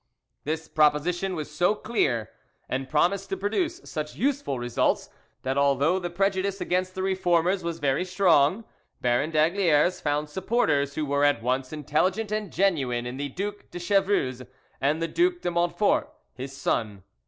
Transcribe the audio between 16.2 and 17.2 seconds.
his son.